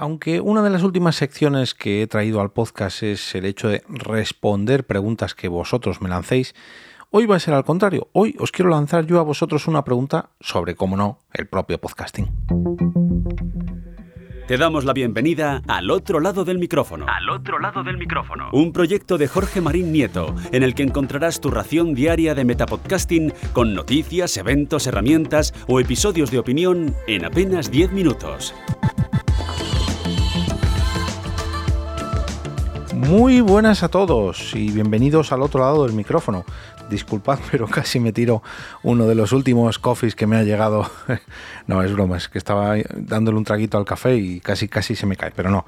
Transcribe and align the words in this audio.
Aunque 0.00 0.40
una 0.40 0.62
de 0.62 0.70
las 0.70 0.82
últimas 0.82 1.16
secciones 1.16 1.74
que 1.74 2.00
he 2.00 2.06
traído 2.06 2.40
al 2.40 2.52
podcast 2.52 3.02
es 3.02 3.34
el 3.34 3.44
hecho 3.44 3.68
de 3.68 3.82
responder 3.86 4.86
preguntas 4.86 5.34
que 5.34 5.46
vosotros 5.46 6.00
me 6.00 6.08
lancéis, 6.08 6.54
hoy 7.10 7.26
va 7.26 7.36
a 7.36 7.38
ser 7.38 7.52
al 7.52 7.66
contrario. 7.66 8.08
Hoy 8.14 8.34
os 8.38 8.50
quiero 8.50 8.70
lanzar 8.70 9.04
yo 9.04 9.20
a 9.20 9.22
vosotros 9.22 9.68
una 9.68 9.84
pregunta 9.84 10.30
sobre, 10.40 10.74
cómo 10.74 10.96
no, 10.96 11.18
el 11.34 11.48
propio 11.48 11.78
podcasting. 11.78 12.30
Te 14.48 14.56
damos 14.56 14.86
la 14.86 14.94
bienvenida 14.94 15.60
al 15.68 15.90
otro 15.90 16.18
lado 16.18 16.46
del 16.46 16.58
micrófono. 16.58 17.04
Al 17.06 17.28
otro 17.28 17.58
lado 17.58 17.84
del 17.84 17.98
micrófono. 17.98 18.48
Un 18.52 18.72
proyecto 18.72 19.18
de 19.18 19.28
Jorge 19.28 19.60
Marín 19.60 19.92
Nieto, 19.92 20.34
en 20.50 20.62
el 20.62 20.74
que 20.74 20.82
encontrarás 20.82 21.42
tu 21.42 21.50
ración 21.50 21.94
diaria 21.94 22.34
de 22.34 22.46
metapodcasting 22.46 23.34
con 23.52 23.74
noticias, 23.74 24.38
eventos, 24.38 24.86
herramientas 24.86 25.52
o 25.68 25.78
episodios 25.78 26.30
de 26.30 26.38
opinión 26.38 26.96
en 27.06 27.26
apenas 27.26 27.70
10 27.70 27.92
minutos. 27.92 28.54
Muy 33.00 33.40
buenas 33.40 33.82
a 33.82 33.88
todos 33.88 34.54
y 34.54 34.70
bienvenidos 34.72 35.32
al 35.32 35.40
otro 35.40 35.60
lado 35.60 35.86
del 35.86 35.94
micrófono. 35.94 36.44
Disculpad, 36.90 37.38
pero 37.50 37.66
casi 37.66 37.98
me 37.98 38.12
tiro 38.12 38.42
uno 38.82 39.06
de 39.06 39.14
los 39.14 39.32
últimos 39.32 39.78
coffees 39.78 40.14
que 40.14 40.26
me 40.26 40.36
ha 40.36 40.42
llegado. 40.42 40.88
no, 41.66 41.82
es 41.82 41.94
broma, 41.94 42.18
es 42.18 42.28
que 42.28 42.36
estaba 42.36 42.76
dándole 42.94 43.38
un 43.38 43.44
traguito 43.44 43.78
al 43.78 43.86
café 43.86 44.16
y 44.16 44.40
casi 44.40 44.68
casi 44.68 44.96
se 44.96 45.06
me 45.06 45.16
cae, 45.16 45.32
pero 45.34 45.50
no. 45.50 45.64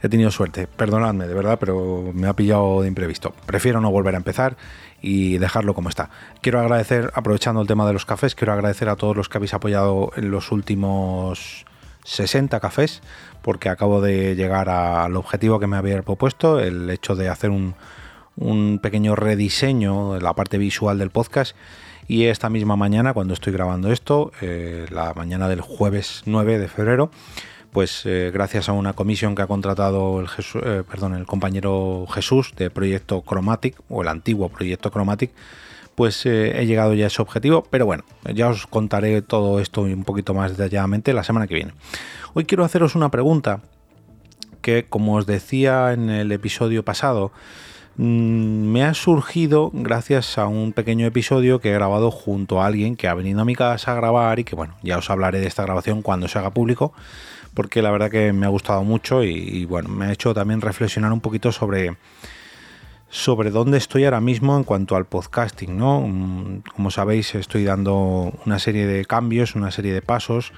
He 0.00 0.08
tenido 0.08 0.30
suerte, 0.30 0.68
perdonadme, 0.68 1.26
de 1.26 1.34
verdad, 1.34 1.58
pero 1.58 2.12
me 2.14 2.28
ha 2.28 2.34
pillado 2.34 2.82
de 2.82 2.88
imprevisto. 2.88 3.34
Prefiero 3.44 3.80
no 3.80 3.90
volver 3.90 4.14
a 4.14 4.18
empezar 4.18 4.56
y 5.02 5.38
dejarlo 5.38 5.74
como 5.74 5.88
está. 5.88 6.10
Quiero 6.42 6.60
agradecer, 6.60 7.10
aprovechando 7.14 7.60
el 7.60 7.66
tema 7.66 7.88
de 7.88 7.92
los 7.92 8.06
cafés, 8.06 8.36
quiero 8.36 8.52
agradecer 8.52 8.88
a 8.88 8.94
todos 8.94 9.16
los 9.16 9.28
que 9.28 9.38
habéis 9.38 9.52
apoyado 9.52 10.12
en 10.14 10.30
los 10.30 10.52
últimos 10.52 11.66
60 12.08 12.58
cafés 12.60 13.02
porque 13.42 13.68
acabo 13.68 14.00
de 14.00 14.34
llegar 14.34 14.68
al 14.68 15.16
objetivo 15.16 15.60
que 15.60 15.66
me 15.66 15.76
había 15.76 16.02
propuesto, 16.02 16.58
el 16.60 16.90
hecho 16.90 17.14
de 17.14 17.28
hacer 17.28 17.50
un, 17.50 17.74
pequeño 18.82 19.16
rediseño 19.16 20.14
de 20.14 20.20
la 20.20 20.34
parte 20.34 20.58
visual 20.58 20.98
del 20.98 21.10
podcast. 21.10 21.56
Y 22.06 22.24
esta 22.24 22.48
misma 22.48 22.76
mañana, 22.76 23.12
cuando 23.12 23.34
estoy 23.34 23.52
grabando 23.52 23.92
esto, 23.92 24.32
eh, 24.40 24.86
la 24.90 25.12
mañana 25.14 25.48
del 25.48 25.60
jueves 25.60 26.22
9 26.24 26.58
de 26.58 26.68
febrero, 26.68 27.10
pues 27.72 28.02
eh, 28.06 28.30
gracias 28.32 28.68
a 28.68 28.72
una 28.72 28.94
comisión 28.94 29.34
que 29.34 29.42
ha 29.42 29.46
contratado 29.46 30.20
el, 30.20 30.28
eh, 30.62 30.82
perdón, 30.88 31.14
el 31.14 31.26
compañero 31.26 32.06
Jesús 32.08 32.54
de 32.56 32.70
Proyecto 32.70 33.22
Chromatic, 33.26 33.76
o 33.88 34.02
el 34.02 34.08
antiguo 34.08 34.48
Proyecto 34.48 34.90
Chromatic, 34.90 35.32
pues 35.98 36.24
he 36.26 36.64
llegado 36.64 36.94
ya 36.94 37.06
a 37.06 37.08
ese 37.08 37.20
objetivo. 37.20 37.64
Pero 37.70 37.84
bueno, 37.84 38.04
ya 38.32 38.46
os 38.46 38.68
contaré 38.68 39.20
todo 39.20 39.58
esto 39.58 39.80
un 39.80 40.04
poquito 40.04 40.32
más 40.32 40.56
detalladamente 40.56 41.12
la 41.12 41.24
semana 41.24 41.48
que 41.48 41.56
viene. 41.56 41.72
Hoy 42.34 42.44
quiero 42.44 42.64
haceros 42.64 42.94
una 42.94 43.10
pregunta 43.10 43.62
que, 44.62 44.86
como 44.88 45.16
os 45.16 45.26
decía 45.26 45.92
en 45.92 46.08
el 46.08 46.30
episodio 46.30 46.84
pasado, 46.84 47.32
mm, 47.96 48.04
me 48.04 48.84
ha 48.84 48.94
surgido 48.94 49.72
gracias 49.74 50.38
a 50.38 50.46
un 50.46 50.72
pequeño 50.72 51.04
episodio 51.04 51.58
que 51.58 51.70
he 51.70 51.74
grabado 51.74 52.12
junto 52.12 52.62
a 52.62 52.66
alguien 52.66 52.94
que 52.94 53.08
ha 53.08 53.14
venido 53.14 53.40
a 53.40 53.44
mi 53.44 53.56
casa 53.56 53.90
a 53.90 53.96
grabar 53.96 54.38
y 54.38 54.44
que 54.44 54.54
bueno, 54.54 54.76
ya 54.84 54.98
os 54.98 55.10
hablaré 55.10 55.40
de 55.40 55.48
esta 55.48 55.64
grabación 55.64 56.02
cuando 56.02 56.28
se 56.28 56.38
haga 56.38 56.50
público, 56.50 56.92
porque 57.54 57.82
la 57.82 57.90
verdad 57.90 58.08
que 58.08 58.32
me 58.32 58.46
ha 58.46 58.50
gustado 58.50 58.84
mucho 58.84 59.24
y, 59.24 59.64
bueno, 59.64 59.88
me 59.88 60.04
ha 60.04 60.12
hecho 60.12 60.32
también 60.32 60.60
reflexionar 60.60 61.12
un 61.12 61.20
poquito 61.20 61.50
sobre 61.50 61.96
sobre 63.10 63.50
dónde 63.50 63.78
estoy 63.78 64.04
ahora 64.04 64.20
mismo 64.20 64.56
en 64.56 64.64
cuanto 64.64 64.96
al 64.96 65.06
podcasting, 65.06 65.76
¿no? 65.76 66.02
Mm, 66.02 66.62
como 66.74 66.90
sabéis, 66.90 67.34
estoy 67.34 67.64
dando 67.64 68.32
una 68.44 68.58
serie 68.58 68.86
de 68.86 69.04
cambios, 69.04 69.54
una 69.54 69.70
serie 69.70 69.92
de 69.92 70.02
pasos 70.02 70.52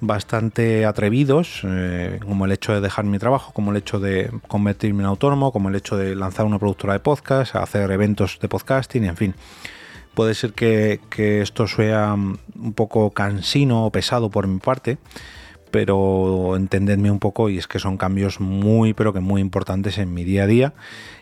bastante 0.00 0.86
atrevidos, 0.86 1.60
eh, 1.64 2.18
como 2.22 2.46
el 2.46 2.52
hecho 2.52 2.72
de 2.72 2.80
dejar 2.80 3.04
mi 3.04 3.18
trabajo, 3.18 3.52
como 3.52 3.70
el 3.70 3.76
hecho 3.76 4.00
de 4.00 4.30
convertirme 4.48 5.02
en 5.02 5.06
autónomo, 5.06 5.52
como 5.52 5.68
el 5.68 5.74
hecho 5.74 5.96
de 5.96 6.16
lanzar 6.16 6.46
una 6.46 6.58
productora 6.58 6.94
de 6.94 7.00
podcast, 7.00 7.54
hacer 7.54 7.90
eventos 7.90 8.38
de 8.40 8.48
podcasting, 8.48 9.04
en 9.04 9.16
fin. 9.16 9.34
Puede 10.14 10.34
ser 10.34 10.52
que, 10.54 11.00
esto 11.42 11.66
sea 11.66 12.14
un 12.14 12.72
poco 12.74 13.10
cansino 13.10 13.86
o 13.86 13.90
pesado 13.90 14.30
por 14.30 14.46
mi 14.46 14.58
parte, 14.58 14.98
pero 15.70 16.56
entendedme 16.56 17.10
un 17.10 17.18
poco 17.18 17.48
y 17.48 17.58
es 17.58 17.66
que 17.66 17.78
son 17.78 17.96
cambios 17.96 18.40
muy, 18.40 18.94
pero 18.94 19.12
que 19.12 19.20
muy 19.20 19.40
importantes 19.40 19.98
en 19.98 20.12
mi 20.14 20.24
día 20.24 20.44
a 20.44 20.46
día 20.46 20.72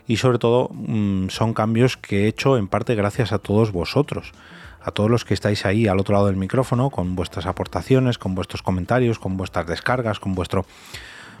y 0.07 0.17
sobre 0.17 0.39
todo 0.39 0.69
mm, 0.73 1.29
son 1.29 1.53
cambios 1.53 1.97
que 1.97 2.23
he 2.23 2.27
hecho 2.27 2.57
en 2.57 2.67
parte 2.67 2.95
gracias 2.95 3.31
a 3.31 3.39
todos 3.39 3.71
vosotros 3.71 4.33
a 4.81 4.91
todos 4.91 5.09
los 5.09 5.25
que 5.25 5.33
estáis 5.33 5.65
ahí 5.65 5.87
al 5.87 5.99
otro 5.99 6.13
lado 6.13 6.27
del 6.27 6.37
micrófono, 6.37 6.89
con 6.89 7.15
vuestras 7.15 7.45
aportaciones, 7.45 8.17
con 8.17 8.35
vuestros 8.35 8.61
comentarios, 8.61 9.19
con 9.19 9.37
vuestras 9.37 9.67
descargas, 9.67 10.19
con 10.19 10.35
vuestro... 10.35 10.65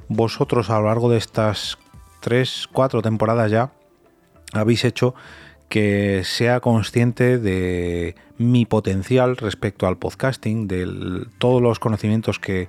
Vosotros 0.09 0.69
a 0.69 0.79
lo 0.79 0.87
largo 0.87 1.09
de 1.09 1.17
estas 1.17 1.77
tres, 2.19 2.67
cuatro 2.71 3.01
temporadas 3.01 3.51
ya 3.51 3.71
habéis 4.53 4.83
hecho 4.83 5.13
que 5.69 6.23
sea 6.25 6.59
consciente 6.59 7.37
de 7.37 8.15
mi 8.39 8.65
potencial 8.65 9.37
respecto 9.37 9.85
al 9.87 9.97
podcasting, 9.97 10.67
de 10.67 11.27
todos 11.37 11.61
los 11.61 11.77
conocimientos 11.77 12.39
que, 12.39 12.67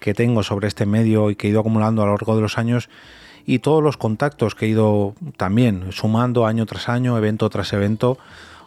que 0.00 0.14
tengo 0.14 0.42
sobre 0.42 0.68
este 0.68 0.86
medio 0.86 1.30
y 1.30 1.36
que 1.36 1.46
he 1.46 1.50
ido 1.50 1.60
acumulando 1.60 2.02
a 2.02 2.06
lo 2.06 2.12
largo 2.12 2.36
de 2.36 2.42
los 2.42 2.58
años 2.58 2.88
y 3.46 3.60
todos 3.60 3.82
los 3.82 3.96
contactos 3.96 4.54
que 4.54 4.66
he 4.66 4.68
ido 4.68 5.14
también 5.36 5.90
sumando 5.90 6.46
año 6.46 6.66
tras 6.66 6.88
año, 6.88 7.16
evento 7.16 7.48
tras 7.48 7.72
evento, 7.72 8.18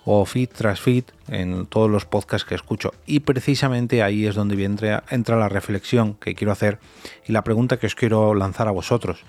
o 0.06 0.26
feed 0.26 0.50
tras 0.50 0.82
feed 0.82 1.04
en 1.28 1.66
todos 1.68 1.90
los 1.90 2.06
podcasts 2.06 2.48
que 2.48 2.56
escucho. 2.56 2.94
Y 3.06 3.22
precisamente 3.22 4.02
ahí 4.02 4.26
es 4.26 4.36
donde 4.36 4.64
entra, 4.64 5.04
entra 5.10 5.38
la 5.38 5.50
reflexión 5.50 6.16
que 6.16 6.36
quiero 6.36 6.52
hacer 6.52 6.80
y 7.28 7.32
la 7.32 7.44
pregunta 7.44 7.78
que 7.78 7.88
os 7.88 7.96
quiero 7.96 8.34
lanzar 8.34 8.68
a 8.68 8.72
vosotros. 8.72 9.24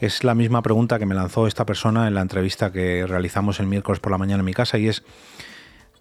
Es 0.00 0.24
la 0.24 0.34
misma 0.34 0.62
pregunta 0.62 0.98
que 0.98 1.06
me 1.06 1.14
lanzó 1.14 1.46
esta 1.46 1.66
persona 1.66 2.06
en 2.06 2.14
la 2.14 2.20
entrevista 2.20 2.72
que 2.72 3.06
realizamos 3.06 3.60
el 3.60 3.66
miércoles 3.66 4.00
por 4.00 4.12
la 4.12 4.18
mañana 4.18 4.40
en 4.40 4.46
mi 4.46 4.54
casa 4.54 4.78
y 4.78 4.88
es 4.88 5.02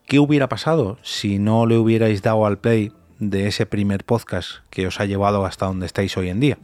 ¿qué 0.06 0.20
hubiera 0.20 0.50
pasado 0.50 0.98
si 1.02 1.40
no 1.40 1.66
le 1.66 1.78
hubierais 1.78 2.22
dado 2.22 2.46
al 2.46 2.60
play 2.60 2.92
de 3.20 3.48
ese 3.48 3.66
primer 3.66 4.04
podcast 4.04 4.58
que 4.70 4.88
os 4.88 5.00
ha 5.00 5.06
llevado 5.06 5.46
hasta 5.46 5.66
donde 5.66 5.86
estáis 5.86 6.16
hoy 6.18 6.30
en 6.30 6.40
día? 6.40 6.58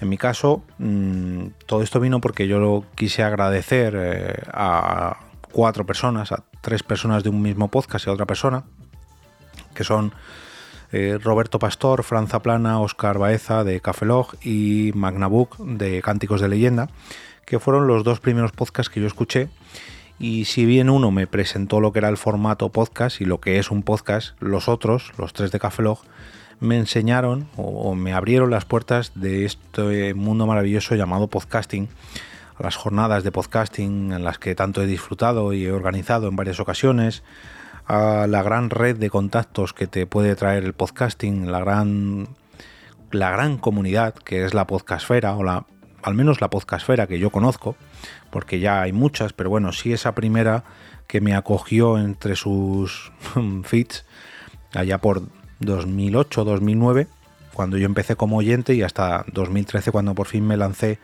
En 0.00 0.08
mi 0.08 0.18
caso, 0.18 0.62
mm, 0.78 1.46
todo 1.66 1.82
esto 1.82 2.00
vino 2.00 2.20
porque 2.20 2.46
yo 2.46 2.58
lo 2.58 2.84
quise 2.94 3.22
agradecer 3.22 3.94
eh, 3.96 4.42
a, 4.52 5.20
cuatro 5.52 5.86
personas, 5.86 6.32
a 6.32 6.44
tres 6.60 6.82
personas 6.82 7.22
de 7.22 7.30
un 7.30 7.40
mismo 7.40 7.68
podcast 7.68 8.06
y 8.06 8.10
a 8.10 8.12
otra 8.12 8.26
persona, 8.26 8.64
que 9.74 9.84
son 9.84 10.12
eh, 10.92 11.18
Roberto 11.22 11.58
Pastor, 11.58 12.02
Franza 12.02 12.42
Plana, 12.42 12.80
Oscar 12.80 13.18
Baeza 13.18 13.64
de 13.64 13.80
Cafelog 13.80 14.36
y 14.42 14.92
Magnabook 14.94 15.56
de 15.58 16.02
Cánticos 16.02 16.42
de 16.42 16.48
Leyenda, 16.48 16.90
que 17.46 17.58
fueron 17.58 17.86
los 17.86 18.04
dos 18.04 18.20
primeros 18.20 18.52
podcasts 18.52 18.92
que 18.92 19.00
yo 19.00 19.06
escuché. 19.06 19.48
Y 20.18 20.46
si 20.46 20.64
bien 20.64 20.88
uno 20.88 21.10
me 21.10 21.26
presentó 21.26 21.80
lo 21.80 21.92
que 21.92 21.98
era 21.98 22.08
el 22.08 22.16
formato 22.16 22.70
podcast 22.70 23.20
y 23.20 23.24
lo 23.24 23.40
que 23.40 23.58
es 23.58 23.70
un 23.70 23.82
podcast, 23.82 24.40
los 24.40 24.68
otros, 24.68 25.12
los 25.18 25.32
tres 25.32 25.52
de 25.52 25.60
Cafelog, 25.60 25.98
me 26.58 26.78
enseñaron 26.78 27.48
o 27.56 27.94
me 27.94 28.14
abrieron 28.14 28.50
las 28.50 28.64
puertas 28.64 29.12
de 29.14 29.44
este 29.44 30.14
mundo 30.14 30.46
maravilloso 30.46 30.94
llamado 30.94 31.28
podcasting 31.28 31.88
a 32.58 32.62
las 32.62 32.76
jornadas 32.76 33.24
de 33.24 33.32
podcasting 33.32 34.12
en 34.12 34.24
las 34.24 34.38
que 34.38 34.54
tanto 34.54 34.82
he 34.82 34.86
disfrutado 34.86 35.52
y 35.52 35.66
he 35.66 35.72
organizado 35.72 36.28
en 36.28 36.36
varias 36.36 36.60
ocasiones, 36.60 37.22
a 37.86 38.26
la 38.26 38.42
gran 38.42 38.70
red 38.70 38.96
de 38.96 39.10
contactos 39.10 39.72
que 39.72 39.86
te 39.86 40.06
puede 40.06 40.34
traer 40.34 40.64
el 40.64 40.72
podcasting, 40.72 41.52
la 41.52 41.60
gran, 41.60 42.28
la 43.10 43.30
gran 43.30 43.58
comunidad 43.58 44.14
que 44.14 44.44
es 44.44 44.54
la 44.54 44.66
podcastfera 44.66 45.36
o 45.36 45.44
la, 45.44 45.66
al 46.02 46.14
menos 46.14 46.40
la 46.40 46.50
podcastfera 46.50 47.06
que 47.06 47.18
yo 47.18 47.30
conozco, 47.30 47.76
porque 48.30 48.60
ya 48.60 48.82
hay 48.82 48.92
muchas, 48.92 49.32
pero 49.32 49.50
bueno, 49.50 49.72
sí 49.72 49.92
esa 49.92 50.14
primera 50.14 50.64
que 51.06 51.20
me 51.20 51.34
acogió 51.34 51.98
entre 51.98 52.36
sus 52.36 53.12
feeds 53.64 54.04
allá 54.72 54.98
por 54.98 55.22
2008, 55.60 56.44
2009, 56.44 57.06
cuando 57.54 57.78
yo 57.78 57.86
empecé 57.86 58.16
como 58.16 58.36
oyente 58.36 58.74
y 58.74 58.82
hasta 58.82 59.24
2013 59.32 59.90
cuando 59.90 60.14
por 60.14 60.26
fin 60.26 60.46
me 60.46 60.56
lancé 60.56 60.98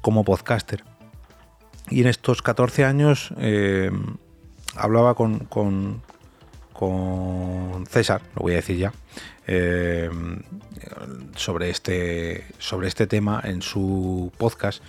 como 0.00 0.24
podcaster. 0.24 0.84
Y 1.90 2.00
en 2.00 2.08
estos 2.08 2.42
14 2.42 2.84
años 2.84 3.32
eh, 3.38 3.90
hablaba 4.74 5.14
con, 5.14 6.02
César, 7.88 8.22
lo 8.34 8.42
voy 8.42 8.52
a 8.52 8.56
decir 8.56 8.76
ya, 8.76 8.92
eh, 9.46 10.10
sobre, 11.36 11.70
este, 11.70 12.44
sobre 12.58 12.88
este 12.88 13.06
tema 13.06 13.40
en 13.44 13.62
su 13.62 14.32
podcast. 14.36 14.82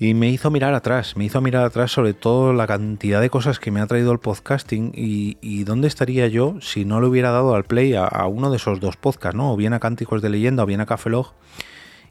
Y 0.00 0.14
me 0.14 0.28
hizo 0.28 0.50
mirar 0.50 0.74
atrás, 0.74 1.16
me 1.16 1.24
hizo 1.24 1.40
mirar 1.40 1.64
atrás 1.64 1.90
sobre 1.90 2.14
todo 2.14 2.52
la 2.52 2.68
cantidad 2.68 3.20
de 3.20 3.30
cosas 3.30 3.58
que 3.58 3.72
me 3.72 3.80
ha 3.80 3.86
traído 3.86 4.12
el 4.12 4.20
podcasting 4.20 4.92
y, 4.94 5.64
dónde 5.64 5.88
estaría 5.88 6.28
yo 6.28 6.54
si 6.60 6.84
no 6.84 7.00
le 7.00 7.08
hubiera 7.08 7.32
dado 7.32 7.54
al 7.56 7.64
play 7.64 7.94
a, 7.94 8.04
a, 8.04 8.28
uno 8.28 8.50
de 8.50 8.58
esos 8.58 8.78
dos 8.78 8.96
podcasts, 8.96 9.36
¿no? 9.36 9.52
O 9.52 9.56
bien 9.56 9.72
a 9.72 9.80
Cánticos 9.80 10.22
de 10.22 10.28
Leyenda 10.28 10.62
o 10.62 10.66
bien 10.66 10.80
a 10.80 10.86
Cafelog 10.86 11.34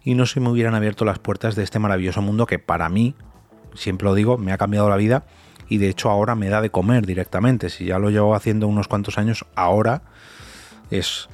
y 0.04 0.16
no 0.16 0.26
se 0.26 0.42
me 0.42 0.50
hubieran 0.50 0.76
abierto 0.76 1.06
las 1.06 1.20
puertas 1.20 1.56
de 1.56 1.64
este 1.64 1.80
maravilloso 1.80 2.22
mundo 2.22 2.46
que 2.46 2.60
para 2.60 2.90
mí, 2.90 3.16
siempre 3.74 4.06
lo 4.06 4.16
digo, 4.16 4.38
me 4.38 4.52
ha 4.52 4.58
cambiado 4.58 4.90
la 4.90 4.98
vida 4.98 5.26
y 5.70 5.78
de 5.78 5.90
hecho 5.90 6.10
ahora 6.10 6.36
me 6.36 6.50
da 6.50 6.62
de 6.62 6.70
comer 6.70 7.06
directamente. 7.06 7.70
Si 7.70 7.86
ya 7.86 8.00
lo 8.00 8.10
llevo 8.10 8.36
haciendo 8.36 8.68
unos 8.68 8.88
cuantos 8.88 9.18
años, 9.18 9.46
ahora 9.56 10.02
es 10.90 11.30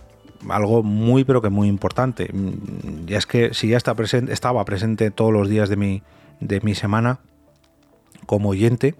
algo 0.50 0.84
muy 0.84 1.24
pero 1.24 1.42
que 1.42 1.50
muy 1.50 1.68
importante. 1.68 2.30
Mm, 2.32 3.06
ya 3.06 3.18
es 3.18 3.26
que 3.26 3.54
si 3.54 3.70
ya 3.70 3.78
está 3.78 3.94
presente, 3.96 4.34
estaba 4.34 4.64
presente 4.66 5.12
todos 5.12 5.32
los 5.32 5.50
días 5.50 5.70
de 5.70 5.76
mi, 5.76 6.04
de 6.40 6.62
mi 6.62 6.76
semana 6.76 7.20
como 8.26 8.50
oyente, 8.50 8.96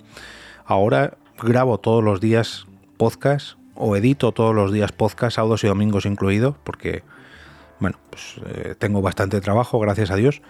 ahora 0.66 1.18
grabo 1.42 1.80
todos 1.80 2.04
los 2.04 2.20
días 2.20 2.66
podcast 2.98 3.58
o 3.76 3.96
edito 3.96 4.32
todos 4.32 4.54
los 4.54 4.72
días 4.72 4.92
podcast, 4.92 5.36
sábados 5.36 5.64
y 5.64 5.68
domingos 5.68 6.06
incluidos, 6.06 6.56
porque 6.64 7.04
bueno, 7.80 7.98
pues 8.10 8.36
eh, 8.46 8.76
tengo 8.78 9.02
bastante 9.02 9.42
trabajo, 9.42 9.80
gracias 9.80 10.12
a 10.12 10.16
Dios. 10.16 10.42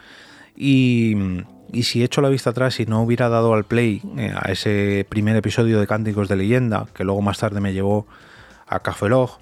Y, 0.55 1.15
y, 1.73 1.83
si 1.83 2.03
echo 2.03 2.21
la 2.21 2.29
vista 2.29 2.51
atrás 2.51 2.79
y 2.79 2.85
no 2.85 3.01
hubiera 3.01 3.29
dado 3.29 3.53
al 3.53 3.63
play 3.63 4.01
eh, 4.17 4.33
a 4.35 4.51
ese 4.51 5.05
primer 5.09 5.35
episodio 5.35 5.79
de 5.79 5.87
Cánticos 5.87 6.27
de 6.29 6.35
Leyenda, 6.35 6.87
que 6.93 7.03
luego 7.03 7.21
más 7.21 7.39
tarde 7.39 7.59
me 7.59 7.73
llevó 7.73 8.07
a 8.67 8.79
Café 8.79 9.09
Log, 9.09 9.39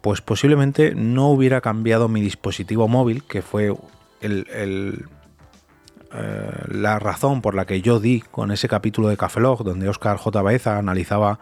pues 0.00 0.20
posiblemente 0.20 0.94
no 0.94 1.28
hubiera 1.30 1.60
cambiado 1.60 2.08
mi 2.08 2.20
dispositivo 2.20 2.86
móvil, 2.86 3.24
que 3.24 3.42
fue 3.42 3.74
el, 4.20 4.46
eh, 6.14 6.50
la 6.68 6.98
razón 6.98 7.42
por 7.42 7.54
la 7.54 7.66
que 7.66 7.82
yo 7.82 7.98
di 8.00 8.20
con 8.20 8.52
ese 8.52 8.68
capítulo 8.68 9.08
de 9.08 9.16
Café 9.16 9.40
Log, 9.40 9.64
donde 9.64 9.88
Oscar 9.88 10.16
J. 10.16 10.42
Baeza 10.42 10.78
analizaba 10.78 11.38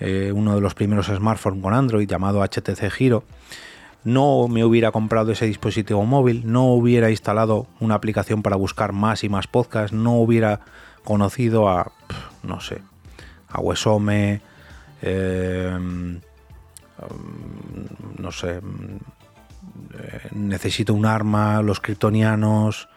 eh, 0.00 0.32
uno 0.34 0.54
de 0.54 0.62
los 0.62 0.74
primeros 0.74 1.06
smartphones 1.06 1.62
con 1.62 1.74
Android 1.74 2.08
llamado 2.08 2.42
HTC 2.42 2.90
Giro. 2.90 3.24
No 4.04 4.48
me 4.48 4.64
hubiera 4.64 4.92
comprado 4.92 5.32
ese 5.32 5.46
dispositivo 5.46 6.04
móvil, 6.04 6.42
no 6.46 6.66
hubiera 6.66 7.10
instalado 7.10 7.66
una 7.80 7.94
aplicación 7.94 8.42
para 8.42 8.56
buscar 8.56 8.92
más 8.92 9.24
y 9.24 9.28
más 9.28 9.46
podcasts, 9.46 9.92
no 9.92 10.14
hubiera 10.14 10.60
conocido 11.04 11.68
a, 11.68 11.92
no 12.42 12.60
sé, 12.60 12.82
a 13.48 13.60
Wesome, 13.60 14.40
eh, 15.02 15.78
no 18.18 18.32
sé, 18.32 18.60
eh, 19.98 20.28
necesito 20.32 20.94
un 20.94 21.06
arma, 21.06 21.62
los 21.62 21.80
kryptonianos, 21.80 22.88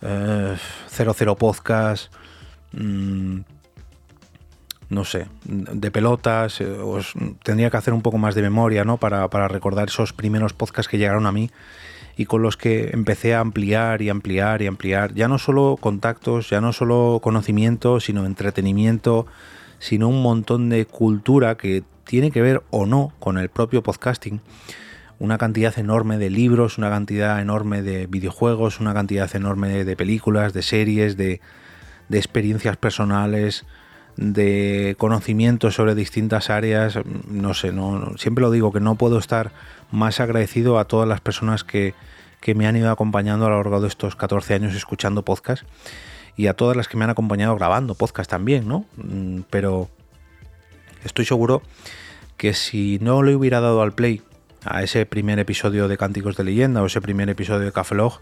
eh, 0.00 0.56
00 0.88 1.36
podcast, 1.36 2.12
mm, 2.72 3.40
no 4.92 5.04
sé, 5.04 5.26
de 5.44 5.90
pelotas, 5.90 6.60
eh, 6.60 6.66
os, 6.66 7.14
tendría 7.42 7.70
que 7.70 7.76
hacer 7.78 7.94
un 7.94 8.02
poco 8.02 8.18
más 8.18 8.34
de 8.34 8.42
memoria, 8.42 8.84
¿no? 8.84 8.98
Para, 8.98 9.28
para 9.28 9.48
recordar 9.48 9.88
esos 9.88 10.12
primeros 10.12 10.52
podcasts 10.52 10.88
que 10.88 10.98
llegaron 10.98 11.26
a 11.26 11.32
mí 11.32 11.50
y 12.16 12.26
con 12.26 12.42
los 12.42 12.58
que 12.58 12.90
empecé 12.92 13.34
a 13.34 13.40
ampliar 13.40 14.02
y 14.02 14.10
ampliar 14.10 14.60
y 14.60 14.66
ampliar, 14.66 15.14
ya 15.14 15.28
no 15.28 15.38
solo 15.38 15.78
contactos, 15.80 16.50
ya 16.50 16.60
no 16.60 16.74
solo 16.74 17.20
conocimiento, 17.22 18.00
sino 18.00 18.26
entretenimiento, 18.26 19.26
sino 19.78 20.08
un 20.08 20.22
montón 20.22 20.68
de 20.68 20.84
cultura 20.84 21.56
que 21.56 21.82
tiene 22.04 22.30
que 22.30 22.42
ver 22.42 22.62
o 22.70 22.84
no 22.84 23.12
con 23.18 23.38
el 23.38 23.48
propio 23.48 23.82
podcasting. 23.82 24.42
Una 25.18 25.38
cantidad 25.38 25.78
enorme 25.78 26.18
de 26.18 26.28
libros, 26.28 26.76
una 26.76 26.90
cantidad 26.90 27.40
enorme 27.40 27.80
de 27.80 28.06
videojuegos, 28.06 28.78
una 28.78 28.92
cantidad 28.92 29.34
enorme 29.34 29.84
de 29.84 29.96
películas, 29.96 30.52
de 30.52 30.62
series, 30.62 31.16
de, 31.16 31.40
de 32.08 32.18
experiencias 32.18 32.76
personales, 32.76 33.64
de 34.16 34.94
conocimientos 34.98 35.74
sobre 35.74 35.94
distintas 35.94 36.50
áreas. 36.50 36.98
No 37.28 37.54
sé, 37.54 37.72
no, 37.72 38.16
siempre 38.18 38.42
lo 38.42 38.50
digo 38.50 38.72
que 38.72 38.80
no 38.80 38.96
puedo 38.96 39.18
estar 39.18 39.52
más 39.90 40.20
agradecido 40.20 40.78
a 40.78 40.86
todas 40.86 41.08
las 41.08 41.20
personas 41.20 41.64
que, 41.64 41.94
que 42.40 42.54
me 42.54 42.66
han 42.66 42.76
ido 42.76 42.90
acompañando 42.90 43.46
a 43.46 43.50
lo 43.50 43.56
largo 43.56 43.80
de 43.80 43.88
estos 43.88 44.16
14 44.16 44.54
años 44.54 44.74
escuchando 44.74 45.22
podcast 45.22 45.64
y 46.36 46.46
a 46.46 46.54
todas 46.54 46.76
las 46.76 46.88
que 46.88 46.96
me 46.96 47.04
han 47.04 47.10
acompañado 47.10 47.54
grabando 47.56 47.94
podcast 47.94 48.30
también, 48.30 48.66
¿no? 48.66 48.86
Mm, 48.96 49.40
pero 49.50 49.88
estoy 51.04 51.24
seguro 51.24 51.62
que 52.36 52.54
si 52.54 52.98
no 53.00 53.22
le 53.22 53.36
hubiera 53.36 53.60
dado 53.60 53.82
al 53.82 53.92
play 53.92 54.22
a 54.64 54.82
ese 54.82 55.06
primer 55.06 55.38
episodio 55.38 55.88
de 55.88 55.96
Cánticos 55.96 56.36
de 56.36 56.44
Leyenda 56.44 56.82
o 56.82 56.86
ese 56.86 57.00
primer 57.00 57.28
episodio 57.28 57.60
de 57.60 57.72
Café 57.72 57.94
Log, 57.94 58.20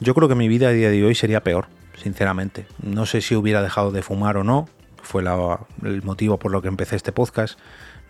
yo 0.00 0.14
creo 0.14 0.28
que 0.28 0.34
mi 0.34 0.48
vida 0.48 0.68
a 0.68 0.72
día 0.72 0.90
de 0.90 1.04
hoy 1.04 1.14
sería 1.14 1.42
peor, 1.42 1.66
sinceramente. 2.02 2.66
No 2.82 3.06
sé 3.06 3.20
si 3.20 3.34
hubiera 3.34 3.62
dejado 3.62 3.90
de 3.90 4.02
fumar 4.02 4.36
o 4.36 4.44
no, 4.44 4.68
fue 5.10 5.24
el 5.82 6.02
motivo 6.04 6.38
por 6.38 6.52
lo 6.52 6.62
que 6.62 6.68
empecé 6.68 6.94
este 6.94 7.10
podcast. 7.10 7.58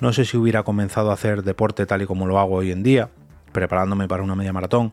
No 0.01 0.13
sé 0.13 0.27
si 0.27 0.37
hubiera 0.37 0.65
comenzado 0.65 1.11
a 1.11 1.15
hacer 1.15 1.43
deporte 1.43 1.87
tal 1.87 2.03
y 2.03 2.07
como 2.07 2.27
lo 2.27 2.39
hago 2.39 2.57
hoy 2.57 2.73
en 2.73 2.83
día, 2.83 3.09
preparándome 3.53 4.07
para 4.07 4.23
una 4.23 4.35
media 4.35 4.53
maratón. 4.53 4.93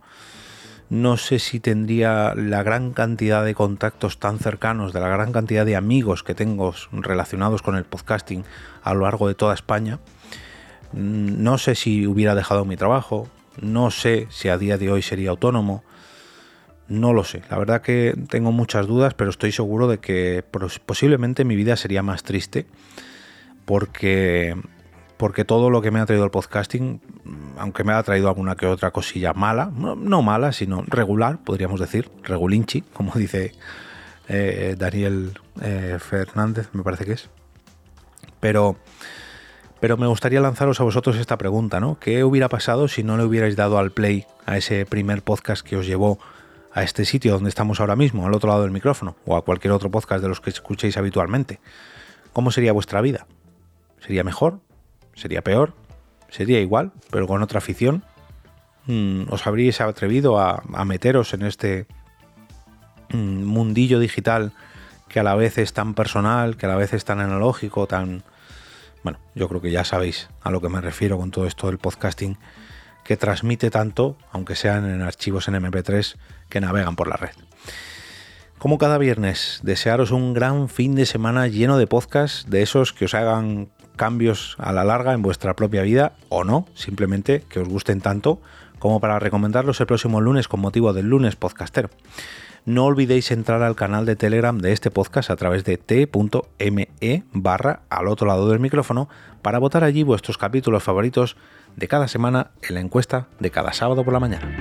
No 0.89 1.17
sé 1.17 1.39
si 1.39 1.59
tendría 1.59 2.33
la 2.33 2.63
gran 2.63 2.93
cantidad 2.93 3.43
de 3.43 3.53
contactos 3.53 4.19
tan 4.19 4.39
cercanos, 4.39 4.93
de 4.93 5.01
la 5.01 5.09
gran 5.09 5.33
cantidad 5.33 5.65
de 5.65 5.75
amigos 5.75 6.23
que 6.23 6.33
tengo 6.33 6.73
relacionados 6.93 7.61
con 7.61 7.75
el 7.75 7.83
podcasting 7.83 8.45
a 8.83 8.93
lo 8.93 9.01
largo 9.01 9.27
de 9.27 9.35
toda 9.35 9.53
España. 9.53 9.99
No 10.93 11.57
sé 11.57 11.75
si 11.75 12.07
hubiera 12.07 12.35
dejado 12.35 12.63
mi 12.63 12.77
trabajo, 12.77 13.27
no 13.59 13.91
sé 13.91 14.27
si 14.29 14.47
a 14.47 14.57
día 14.57 14.77
de 14.77 14.89
hoy 14.89 15.01
sería 15.01 15.31
autónomo, 15.31 15.83
no 16.89 17.13
lo 17.13 17.23
sé. 17.23 17.41
La 17.49 17.57
verdad 17.57 17.81
que 17.81 18.15
tengo 18.29 18.51
muchas 18.51 18.87
dudas, 18.87 19.13
pero 19.13 19.29
estoy 19.29 19.51
seguro 19.51 19.87
de 19.87 19.99
que 19.99 20.43
posiblemente 20.85 21.45
mi 21.45 21.55
vida 21.55 21.75
sería 21.75 22.03
más 22.03 22.23
triste 22.23 22.65
porque 23.65 24.55
porque 25.17 25.45
todo 25.45 25.69
lo 25.71 25.81
que 25.81 25.91
me 25.91 25.99
ha 25.99 26.05
traído 26.05 26.23
el 26.23 26.31
podcasting, 26.31 27.01
aunque 27.57 27.83
me 27.83 27.93
ha 27.93 28.03
traído 28.03 28.29
alguna 28.29 28.55
que 28.55 28.67
otra 28.67 28.91
cosilla 28.91 29.33
mala, 29.33 29.71
no, 29.75 30.21
mala, 30.21 30.51
sino 30.53 30.83
regular, 30.85 31.39
podríamos 31.43 31.79
decir, 31.79 32.09
regulinchi, 32.23 32.81
como 32.81 33.13
dice 33.15 33.53
eh, 34.29 34.75
Daniel 34.77 35.39
eh, 35.61 35.97
Fernández, 35.99 36.69
me 36.73 36.83
parece 36.83 37.05
que 37.05 37.13
es. 37.13 37.29
Pero, 38.39 38.77
pero 39.79 39.97
me 39.97 40.05
gustaría 40.05 40.39
lanzaros 40.39 40.79
a 40.79 40.83
vosotros 40.83 41.17
esta 41.17 41.37
pregunta, 41.39 41.79
¿no? 41.79 41.97
¿Qué 41.99 42.23
hubiera 42.23 42.47
pasado 42.47 42.87
si 42.87 43.01
no 43.01 43.17
le 43.17 43.23
hubierais 43.23 43.55
dado 43.55 43.79
al 43.79 43.91
play 43.91 44.25
a 44.45 44.57
ese 44.57 44.85
primer 44.85 45.23
podcast 45.23 45.65
que 45.65 45.77
os 45.77 45.87
llevó 45.87 46.19
a 46.77 46.83
este 46.83 47.05
sitio 47.05 47.33
donde 47.33 47.49
estamos 47.49 47.79
ahora 47.79 47.95
mismo, 47.95 48.27
al 48.27 48.35
otro 48.35 48.49
lado 48.49 48.61
del 48.61 48.69
micrófono, 48.69 49.15
o 49.25 49.35
a 49.35 49.43
cualquier 49.43 49.73
otro 49.73 49.89
podcast 49.89 50.21
de 50.21 50.29
los 50.29 50.41
que 50.41 50.51
escuchéis 50.51 50.95
habitualmente? 50.95 51.59
¿Cómo 52.33 52.51
sería 52.51 52.71
vuestra 52.71 53.01
vida? 53.01 53.25
¿Sería 53.99 54.23
mejor? 54.23 54.59
¿Sería 55.15 55.41
peor? 55.41 55.73
¿Sería 56.29 56.59
igual, 56.59 56.91
pero 57.09 57.25
con 57.25 57.41
otra 57.41 57.57
afición? 57.57 58.03
Mm, 58.85 59.23
¿Os 59.31 59.47
habríais 59.47 59.81
atrevido 59.81 60.39
a, 60.39 60.61
meteros 60.85 61.33
en 61.33 61.41
este 61.41 61.87
mm, 63.09 63.43
mundillo 63.43 63.97
digital 63.97 64.51
que 65.09 65.19
a 65.19 65.23
la 65.23 65.33
vez 65.33 65.57
es 65.57 65.73
tan 65.73 65.95
personal, 65.95 66.57
que 66.57 66.67
a 66.67 66.69
la 66.69 66.75
vez 66.75 66.93
es 66.93 67.05
tan 67.05 67.19
analógico, 67.19 67.87
tan... 67.87 68.21
Bueno, 69.01 69.17
yo 69.33 69.49
creo 69.49 69.61
que 69.61 69.71
ya 69.71 69.83
sabéis 69.83 70.29
a 70.43 70.51
lo 70.51 70.61
que 70.61 70.69
me 70.69 70.79
refiero 70.79 71.17
con 71.17 71.31
todo 71.31 71.47
esto 71.47 71.65
del 71.65 71.79
podcasting, 71.79 72.37
que 73.07 73.15
transmite 73.15 73.71
tanto, 73.71 74.17
aunque 74.33 74.55
sean 74.55 74.87
en 74.89 75.01
archivos 75.01 75.47
en 75.47 75.55
MP3, 75.55 76.17
que 76.49 76.59
navegan 76.59 76.97
por 76.97 77.07
la 77.07 77.15
red. 77.15 77.31
Como 78.57 78.77
cada 78.77 78.97
viernes, 78.97 79.61
desearos 79.63 80.11
un 80.11 80.33
gran 80.33 80.67
fin 80.67 80.93
de 80.93 81.05
semana 81.05 81.47
lleno 81.47 81.77
de 81.77 81.87
podcasts, 81.87 82.49
de 82.49 82.61
esos 82.61 82.91
que 82.91 83.05
os 83.05 83.13
hagan 83.13 83.69
cambios 83.95 84.57
a 84.59 84.73
la 84.73 84.83
larga 84.83 85.13
en 85.13 85.21
vuestra 85.21 85.55
propia 85.55 85.83
vida 85.83 86.13
o 86.27 86.43
no, 86.43 86.67
simplemente 86.73 87.43
que 87.47 87.61
os 87.61 87.69
gusten 87.69 88.01
tanto 88.01 88.41
como 88.77 88.99
para 88.99 89.19
recomendarlos 89.19 89.79
el 89.79 89.87
próximo 89.87 90.19
lunes 90.19 90.49
con 90.49 90.59
motivo 90.59 90.91
del 90.91 91.09
lunes 91.09 91.37
podcastero. 91.37 91.89
No 92.65 92.83
olvidéis 92.83 93.31
entrar 93.31 93.63
al 93.63 93.77
canal 93.77 94.05
de 94.05 94.17
Telegram 94.17 94.57
de 94.57 94.73
este 94.73 94.91
podcast 94.91 95.29
a 95.29 95.37
través 95.37 95.63
de 95.63 95.77
t.me 95.77 97.23
barra 97.31 97.79
al 97.89 98.09
otro 98.09 98.27
lado 98.27 98.49
del 98.49 98.59
micrófono 98.59 99.07
para 99.41 99.59
votar 99.59 99.85
allí 99.85 100.03
vuestros 100.03 100.37
capítulos 100.37 100.83
favoritos 100.83 101.37
de 101.77 101.87
cada 101.87 102.09
semana 102.09 102.51
en 102.61 102.75
la 102.75 102.81
encuesta 102.81 103.27
de 103.39 103.51
cada 103.51 103.71
sábado 103.71 104.03
por 104.03 104.11
la 104.13 104.19
mañana. 104.19 104.51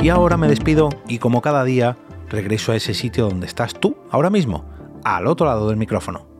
Y 0.00 0.08
ahora 0.08 0.36
me 0.36 0.48
despido 0.48 0.88
y 1.08 1.18
como 1.18 1.42
cada 1.42 1.64
día 1.64 1.96
regreso 2.30 2.72
a 2.72 2.76
ese 2.76 2.94
sitio 2.94 3.28
donde 3.28 3.46
estás 3.46 3.74
tú 3.74 3.96
ahora 4.10 4.30
mismo, 4.30 4.64
al 5.04 5.26
otro 5.26 5.46
lado 5.46 5.68
del 5.68 5.76
micrófono. 5.76 6.33